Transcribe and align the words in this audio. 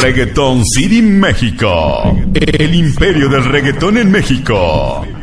Reggaeton 0.00 0.62
City 0.64 1.00
México. 1.02 2.16
El 2.34 2.74
imperio 2.74 3.28
del 3.28 3.44
reggaetón 3.44 3.98
en 3.98 4.10
México. 4.10 5.15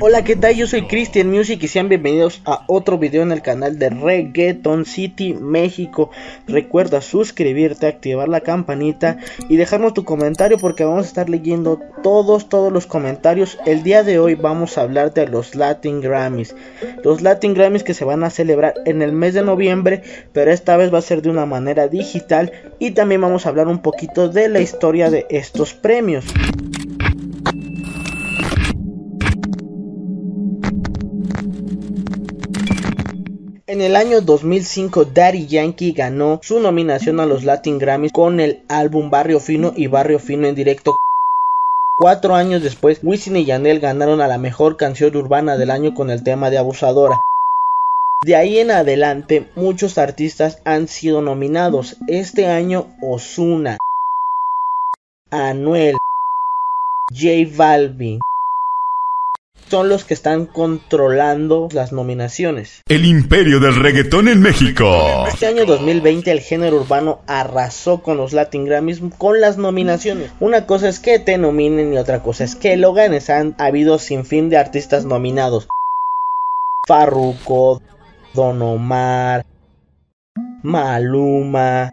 Hola, 0.00 0.24
¿qué 0.24 0.36
tal? 0.36 0.54
Yo 0.54 0.66
soy 0.66 0.86
Christian 0.86 1.30
Music 1.30 1.62
y 1.62 1.68
sean 1.68 1.88
bienvenidos 1.88 2.40
a 2.44 2.64
otro 2.66 2.98
video 2.98 3.22
en 3.22 3.32
el 3.32 3.42
canal 3.42 3.78
de 3.78 3.90
Reggaeton 3.90 4.84
City 4.84 5.34
México. 5.34 6.10
Recuerda 6.46 7.00
suscribirte, 7.00 7.86
activar 7.86 8.28
la 8.28 8.40
campanita 8.40 9.18
y 9.48 9.56
dejarnos 9.56 9.94
tu 9.94 10.04
comentario 10.04 10.58
porque 10.58 10.84
vamos 10.84 11.04
a 11.04 11.08
estar 11.08 11.28
leyendo 11.28 11.80
todos, 12.02 12.48
todos 12.48 12.72
los 12.72 12.86
comentarios. 12.86 13.58
El 13.66 13.82
día 13.82 14.02
de 14.02 14.18
hoy 14.18 14.34
vamos 14.34 14.78
a 14.78 14.82
hablar 14.82 15.12
de 15.14 15.26
los 15.26 15.54
Latin 15.54 16.00
Grammys. 16.00 16.54
Los 17.04 17.22
Latin 17.22 17.54
Grammys 17.54 17.84
que 17.84 17.94
se 17.94 18.04
van 18.04 18.24
a 18.24 18.30
celebrar 18.30 18.74
en 18.84 19.02
el 19.02 19.12
mes 19.12 19.34
de 19.34 19.42
noviembre, 19.42 20.02
pero 20.32 20.50
esta 20.50 20.76
vez 20.76 20.92
va 20.92 20.98
a 20.98 21.02
ser 21.02 21.22
de 21.22 21.30
una 21.30 21.46
manera 21.46 21.88
digital 21.88 22.52
y 22.78 22.92
también 22.92 23.20
vamos 23.20 23.46
a 23.46 23.50
hablar 23.50 23.68
un 23.68 23.82
poquito 23.82 24.28
de 24.28 24.48
la 24.48 24.60
historia 24.60 25.10
de 25.10 25.26
estos 25.30 25.74
premios. 25.74 26.24
En 33.68 33.80
el 33.80 33.96
año 33.96 34.20
2005, 34.20 35.06
Daddy 35.06 35.48
Yankee 35.48 35.90
ganó 35.90 36.38
su 36.40 36.60
nominación 36.60 37.18
a 37.18 37.26
los 37.26 37.42
Latin 37.42 37.78
Grammys 37.78 38.12
con 38.12 38.38
el 38.38 38.64
álbum 38.68 39.10
Barrio 39.10 39.40
Fino 39.40 39.72
y 39.74 39.88
Barrio 39.88 40.20
Fino 40.20 40.46
en 40.46 40.54
directo. 40.54 40.98
Cuatro 41.98 42.36
años 42.36 42.62
después, 42.62 43.00
Wisin 43.02 43.34
y 43.34 43.44
Yandel 43.44 43.80
ganaron 43.80 44.20
a 44.20 44.28
la 44.28 44.38
mejor 44.38 44.76
canción 44.76 45.16
urbana 45.16 45.56
del 45.56 45.72
año 45.72 45.94
con 45.94 46.10
el 46.10 46.22
tema 46.22 46.48
de 46.48 46.58
Abusadora. 46.58 47.20
De 48.24 48.36
ahí 48.36 48.60
en 48.60 48.70
adelante, 48.70 49.50
muchos 49.56 49.98
artistas 49.98 50.62
han 50.64 50.86
sido 50.86 51.20
nominados. 51.20 51.96
Este 52.06 52.46
año, 52.46 52.86
Osuna, 53.02 53.78
Anuel, 55.32 55.96
J 57.10 57.56
Balvin, 57.56 58.20
son 59.68 59.88
los 59.88 60.04
que 60.04 60.14
están 60.14 60.46
controlando 60.46 61.68
las 61.72 61.92
nominaciones. 61.92 62.82
El 62.88 63.04
imperio 63.04 63.60
del 63.60 63.76
reggaetón 63.76 64.28
en 64.28 64.40
México. 64.40 65.24
Este 65.26 65.46
año 65.46 65.64
2020 65.66 66.30
el 66.30 66.40
género 66.40 66.76
urbano 66.76 67.20
arrasó 67.26 68.02
con 68.02 68.16
los 68.16 68.32
Latin 68.32 68.64
Grammys 68.64 69.00
con 69.18 69.40
las 69.40 69.58
nominaciones. 69.58 70.30
Una 70.40 70.66
cosa 70.66 70.88
es 70.88 71.00
que 71.00 71.18
te 71.18 71.38
nominen 71.38 71.92
y 71.92 71.98
otra 71.98 72.22
cosa 72.22 72.44
es 72.44 72.54
que 72.54 72.76
lo 72.76 72.92
ganes. 72.92 73.30
Han 73.30 73.54
habido 73.58 73.98
sin 73.98 74.24
fin 74.24 74.48
de 74.48 74.58
artistas 74.58 75.04
nominados. 75.04 75.68
Farruko, 76.86 77.82
Don 78.34 78.62
Omar, 78.62 79.44
Maluma, 80.62 81.90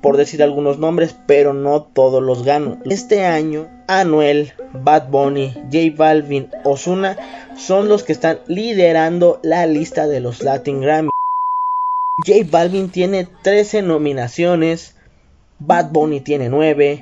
por 0.00 0.16
decir 0.16 0.42
algunos 0.42 0.78
nombres, 0.78 1.16
pero 1.26 1.52
no 1.52 1.82
todos 1.82 2.22
los 2.22 2.44
gano. 2.44 2.78
Este 2.84 3.24
año, 3.24 3.68
Anuel, 3.88 4.52
Bad 4.72 5.08
Bunny, 5.08 5.54
J 5.72 5.96
Balvin, 5.96 6.50
Osuna 6.64 7.16
son 7.56 7.88
los 7.88 8.04
que 8.04 8.12
están 8.12 8.38
liderando 8.46 9.40
la 9.42 9.66
lista 9.66 10.06
de 10.06 10.20
los 10.20 10.42
Latin 10.42 10.80
Grammy. 10.80 11.10
J 12.24 12.40
Balvin 12.50 12.90
tiene 12.90 13.28
13 13.42 13.82
nominaciones, 13.82 14.96
Bad 15.58 15.90
Bunny 15.90 16.20
tiene 16.20 16.48
9, 16.48 17.00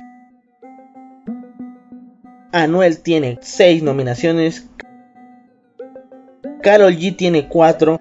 Anuel 2.51 2.99
tiene 2.99 3.37
6 3.41 3.83
nominaciones, 3.83 4.69
Carol 6.61 6.95
G 6.95 7.15
tiene 7.15 7.47
4 7.47 7.99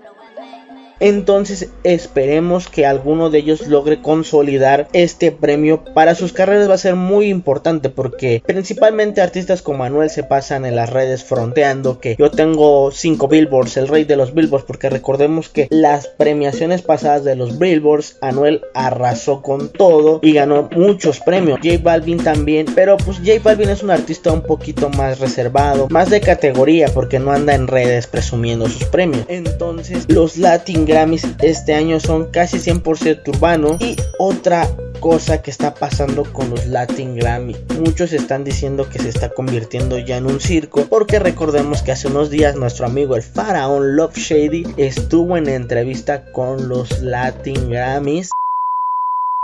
entonces 1.00 1.70
esperemos 1.84 2.68
que 2.68 2.86
alguno 2.86 3.30
de 3.30 3.38
ellos 3.38 3.66
logre 3.66 4.00
consolidar 4.00 4.88
este 4.92 5.32
premio. 5.32 5.84
Para 5.94 6.14
sus 6.14 6.32
carreras 6.32 6.68
va 6.68 6.74
a 6.74 6.78
ser 6.78 6.96
muy 6.96 7.28
importante 7.28 7.90
porque 7.90 8.42
principalmente 8.46 9.20
artistas 9.20 9.62
como 9.62 9.78
Manuel 9.78 10.10
se 10.10 10.22
pasan 10.22 10.64
en 10.64 10.76
las 10.76 10.90
redes 10.90 11.24
fronteando 11.24 12.00
que 12.00 12.16
yo 12.18 12.30
tengo 12.30 12.90
5 12.90 13.28
billboards, 13.28 13.76
el 13.76 13.88
rey 13.88 14.04
de 14.04 14.16
los 14.16 14.34
billboards, 14.34 14.66
porque 14.66 14.90
recordemos 14.90 15.48
que 15.48 15.68
las 15.70 16.08
premiaciones 16.08 16.82
pasadas 16.82 17.24
de 17.24 17.36
los 17.36 17.58
billboards, 17.58 18.16
Anuel 18.20 18.62
arrasó 18.74 19.42
con 19.42 19.68
todo 19.68 20.20
y 20.22 20.32
ganó 20.32 20.68
muchos 20.72 21.20
premios. 21.20 21.60
J 21.62 21.78
Balvin 21.82 22.18
también, 22.18 22.66
pero 22.74 22.96
pues 22.96 23.18
J 23.18 23.32
Balvin 23.42 23.68
es 23.68 23.82
un 23.82 23.90
artista 23.90 24.32
un 24.32 24.42
poquito 24.42 24.88
más 24.90 25.20
reservado, 25.20 25.88
más 25.90 26.10
de 26.10 26.20
categoría 26.20 26.88
porque 26.88 27.18
no 27.18 27.32
anda 27.32 27.54
en 27.54 27.68
redes 27.68 28.06
presumiendo 28.06 28.68
sus 28.68 28.84
premios. 28.84 29.24
Entonces 29.28 30.06
los 30.08 30.36
Latin 30.38 30.85
Grammys 30.86 31.26
este 31.42 31.74
año 31.74 32.00
son 32.00 32.30
casi 32.30 32.58
100% 32.58 33.28
urbanos. 33.28 33.80
Y 33.80 33.96
otra 34.18 34.68
cosa 35.00 35.42
que 35.42 35.50
está 35.50 35.74
pasando 35.74 36.24
con 36.32 36.50
los 36.50 36.66
Latin 36.66 37.16
Grammy. 37.16 37.56
Muchos 37.78 38.12
están 38.12 38.44
diciendo 38.44 38.88
que 38.88 38.98
se 38.98 39.08
está 39.08 39.30
convirtiendo 39.30 39.98
ya 39.98 40.16
en 40.16 40.26
un 40.26 40.40
circo. 40.40 40.86
Porque 40.86 41.18
recordemos 41.18 41.82
que 41.82 41.92
hace 41.92 42.08
unos 42.08 42.30
días 42.30 42.56
nuestro 42.56 42.86
amigo 42.86 43.16
el 43.16 43.22
faraón 43.22 43.96
Love 43.96 44.16
Shady 44.16 44.64
estuvo 44.76 45.36
en 45.36 45.48
entrevista 45.48 46.24
con 46.32 46.68
los 46.68 47.02
Latin 47.02 47.70
Grammys. 47.70 48.30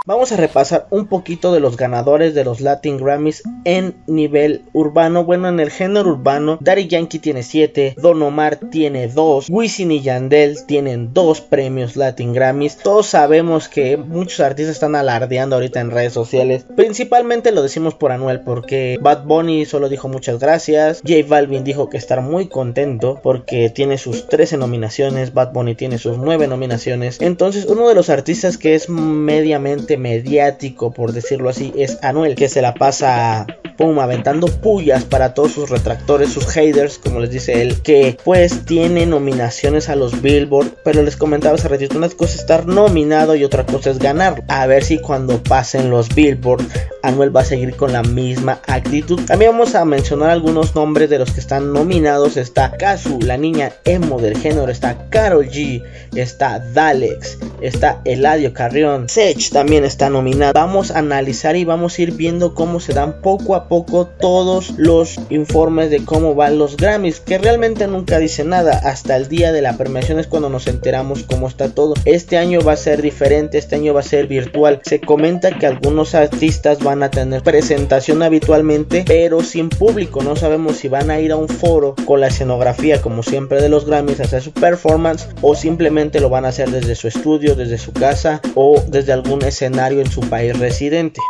Vamos 0.04 0.32
a 0.32 0.36
repasar 0.36 0.88
un 0.90 1.06
poquito 1.06 1.52
de 1.52 1.60
los 1.60 1.76
ganadores 1.76 2.34
de 2.34 2.42
los 2.42 2.60
Latin 2.60 2.96
Grammys 2.96 3.44
en 3.64 3.94
nivel 4.08 4.62
urbano. 4.72 5.24
Bueno, 5.24 5.48
en 5.48 5.60
el 5.60 5.70
género 5.70 6.10
urbano, 6.10 6.58
Daddy 6.60 6.88
Yankee 6.88 7.20
tiene 7.20 7.44
7, 7.44 7.94
Don 7.98 8.20
Omar 8.20 8.56
tiene 8.56 9.06
2, 9.06 9.46
Wisin 9.48 9.92
y 9.92 10.00
Yandel 10.00 10.66
tienen 10.66 11.14
2 11.14 11.42
premios 11.42 11.94
Latin 11.94 12.32
Grammys. 12.32 12.78
Todos 12.78 13.06
sabemos 13.06 13.68
que 13.68 13.96
muchos 13.96 14.41
artistas 14.41 14.74
están 14.74 14.96
alardeando 14.96 15.54
ahorita 15.54 15.78
en 15.78 15.92
redes 15.92 16.12
sociales. 16.12 16.66
Principalmente 16.74 17.52
lo 17.52 17.62
decimos 17.62 17.94
por 17.94 18.10
Anuel, 18.10 18.41
porque 18.41 18.98
Bad 19.00 19.22
Bunny 19.24 19.66
solo 19.66 19.88
dijo 19.88 20.08
muchas 20.08 20.41
gracias. 20.41 21.00
J 21.06 21.28
Balvin 21.28 21.62
dijo 21.62 21.88
que 21.88 21.98
estar 21.98 22.22
muy 22.22 22.48
contento 22.48 23.20
porque 23.22 23.70
tiene 23.70 23.98
sus 23.98 24.26
13 24.26 24.56
nominaciones. 24.56 25.32
Bad 25.32 25.52
Bunny 25.52 25.76
tiene 25.76 25.98
sus 25.98 26.18
9 26.18 26.48
nominaciones. 26.48 27.20
Entonces, 27.20 27.66
uno 27.66 27.88
de 27.88 27.94
los 27.94 28.10
artistas 28.10 28.58
que 28.58 28.74
es 28.74 28.88
mediamente 28.88 29.91
mediático, 29.97 30.92
por 30.92 31.12
decirlo 31.12 31.48
así, 31.48 31.72
es 31.76 31.98
Anuel, 32.03 32.34
que 32.34 32.48
se 32.48 32.62
la 32.62 32.75
pasa 32.75 33.47
pum, 33.82 33.98
aventando 33.98 34.47
pullas 34.47 35.03
para 35.03 35.34
todos 35.34 35.50
sus 35.50 35.69
retractores, 35.69 36.32
sus 36.32 36.47
haters, 36.47 36.98
como 36.98 37.19
les 37.19 37.31
dice 37.31 37.62
él, 37.62 37.82
que 37.82 38.16
pues 38.22 38.65
tiene 38.65 39.06
nominaciones 39.06 39.88
a 39.88 39.97
los 39.97 40.22
Billboard, 40.22 40.69
pero 40.84 41.03
les 41.03 41.16
comentaba 41.16 41.56
hace 41.56 41.66
ratito, 41.66 41.98
una 41.98 42.09
cosa 42.10 42.34
es 42.34 42.41
estar 42.42 42.65
nominado 42.69 43.34
y 43.34 43.42
otra 43.42 43.66
cosa 43.66 43.91
es 43.91 43.98
ganar. 43.98 44.44
A 44.47 44.69
ver 44.69 44.84
si 44.84 44.98
cuando 44.98 45.42
pasen 45.42 45.91
los 45.91 46.15
Billboard, 46.15 46.62
Anuel 47.03 47.34
va 47.34 47.41
a 47.41 47.44
seguir 47.44 47.75
con 47.75 47.92
la 47.92 48.04
misma 48.04 48.60
actitud. 48.69 49.21
También 49.26 49.50
vamos 49.50 49.75
a 49.75 49.84
mencionar 49.84 50.31
algunos 50.31 50.76
nombres 50.76 51.10
de 51.10 51.19
los 51.19 51.32
que 51.32 51.41
están 51.41 51.72
nominados. 51.72 52.37
Está 52.37 52.76
Kazu, 52.76 53.19
la 53.21 53.37
niña 53.37 53.72
emo 53.84 54.21
del 54.21 54.38
género, 54.38 54.71
está 54.71 55.09
Karol 55.10 55.48
G, 55.48 55.82
está 56.15 56.60
Dalex, 56.60 57.38
está 57.60 58.00
Eladio 58.04 58.54
Carrión, 58.54 59.09
Sech 59.09 59.50
también 59.50 59.84
está 59.84 60.09
nominada. 60.09 60.53
Vamos 60.53 60.92
a 60.92 60.98
analizar 60.98 61.56
y 61.56 61.65
vamos 61.65 61.98
a 61.98 62.03
ir 62.03 62.12
viendo 62.12 62.54
cómo 62.54 62.78
se 62.78 62.92
dan 62.92 63.21
poco 63.21 63.56
a 63.56 63.69
poco 63.72 64.06
todos 64.06 64.75
los 64.77 65.19
informes 65.31 65.88
de 65.88 66.05
cómo 66.05 66.34
van 66.34 66.59
los 66.59 66.77
Grammys, 66.77 67.21
que 67.21 67.38
realmente 67.38 67.87
nunca 67.87 68.19
dice 68.19 68.44
nada. 68.44 68.72
Hasta 68.84 69.16
el 69.16 69.28
día 69.28 69.50
de 69.50 69.62
la 69.62 69.78
premiación 69.78 70.19
es 70.19 70.27
cuando 70.27 70.50
nos 70.50 70.66
enteramos 70.66 71.22
cómo 71.22 71.49
está 71.49 71.71
todo. 71.71 71.94
Este 72.05 72.37
año 72.37 72.60
va 72.60 72.75
a 72.75 72.77
ser 72.77 73.00
diferente, 73.00 73.56
este 73.56 73.77
año 73.77 73.94
va 73.94 74.00
a 74.00 74.03
ser 74.03 74.27
virtual. 74.27 74.83
Se 74.84 75.00
comenta 75.00 75.59
que 75.59 75.66
algunos 75.66 76.15
artistas 76.15 76.81
van 76.81 77.03
a 77.03 77.10
tener 77.10 77.43
presentación 77.43 78.22
habitualmente, 78.22 79.05
pero 79.06 79.41
sin 79.41 79.71
público. 79.71 80.22
No 80.22 80.37
sabemos 80.37 80.77
si 80.77 80.89
van 80.89 81.10
a 81.10 81.19
ir 81.21 81.33
a 81.33 81.37
un 81.37 81.49
foro 81.49 81.94
con 82.04 82.21
la 82.21 82.27
escenografía, 82.27 83.00
como 83.00 83.22
siempre 83.22 83.62
de 83.62 83.71
los 83.71 83.87
Grammys, 83.87 84.21
a 84.21 84.25
hacer 84.25 84.43
su 84.43 84.53
performance, 84.53 85.28
o 85.41 85.54
simplemente 85.54 86.21
lo 86.21 86.28
van 86.28 86.44
a 86.44 86.49
hacer 86.49 86.71
desde 86.71 86.94
su 86.94 87.09
estudio, 87.09 87.54
desde 87.54 87.78
su 87.78 87.94
casa 87.94 88.43
o 88.54 88.83
desde 88.87 89.15
algún 89.15 89.43
escenario 89.43 90.03
en 90.03 90.10
su 90.10 90.21
país 90.21 90.59
residente. 90.59 91.22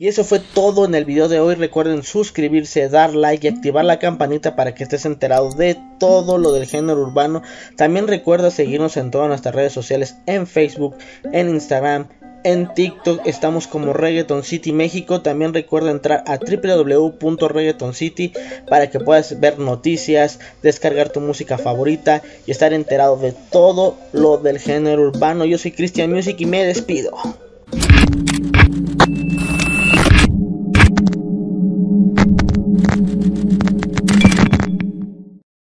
Y 0.00 0.06
eso 0.06 0.22
fue 0.22 0.38
todo 0.38 0.84
en 0.84 0.94
el 0.94 1.04
video 1.04 1.26
de 1.26 1.40
hoy. 1.40 1.56
Recuerden 1.56 2.04
suscribirse, 2.04 2.88
dar 2.88 3.16
like 3.16 3.44
y 3.44 3.50
activar 3.50 3.84
la 3.84 3.98
campanita 3.98 4.54
para 4.54 4.72
que 4.72 4.84
estés 4.84 5.04
enterado 5.04 5.50
de 5.50 5.76
todo 5.98 6.38
lo 6.38 6.52
del 6.52 6.66
género 6.66 7.00
urbano. 7.00 7.42
También 7.76 8.06
recuerda 8.06 8.52
seguirnos 8.52 8.96
en 8.96 9.10
todas 9.10 9.26
nuestras 9.26 9.56
redes 9.56 9.72
sociales, 9.72 10.18
en 10.26 10.46
Facebook, 10.46 10.94
en 11.32 11.48
Instagram, 11.48 12.06
en 12.44 12.72
TikTok 12.72 13.26
estamos 13.26 13.66
como 13.66 13.92
Reggaeton 13.92 14.44
City 14.44 14.72
México. 14.72 15.20
También 15.22 15.52
recuerda 15.52 15.90
entrar 15.90 16.22
a 16.28 16.38
www.reggaetoncity 16.38 18.32
para 18.68 18.90
que 18.90 19.00
puedas 19.00 19.40
ver 19.40 19.58
noticias, 19.58 20.38
descargar 20.62 21.10
tu 21.10 21.20
música 21.20 21.58
favorita 21.58 22.22
y 22.46 22.52
estar 22.52 22.72
enterado 22.72 23.16
de 23.16 23.32
todo 23.32 23.98
lo 24.12 24.38
del 24.38 24.60
género 24.60 25.02
urbano. 25.02 25.44
Yo 25.44 25.58
soy 25.58 25.72
Christian 25.72 26.12
Music 26.12 26.36
y 26.38 26.46
me 26.46 26.64
despido. 26.64 27.10